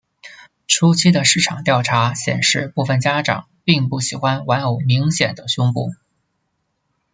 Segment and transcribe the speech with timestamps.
[0.67, 5.91] 初期的市场调查显示部份家长并不喜欢玩偶明显的胸部。